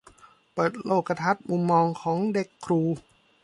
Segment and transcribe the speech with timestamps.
[0.53, 2.81] เปิดโลกทัศน์มุมมองของเด็กครู